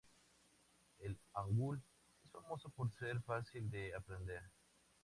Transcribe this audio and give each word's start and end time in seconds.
El 0.97 1.15
hangul 1.35 1.79
es 2.25 2.31
famoso 2.31 2.69
por 2.69 2.91
ser 2.91 3.21
fácil 3.21 3.69
de 3.69 3.93
aprender. 3.93 4.41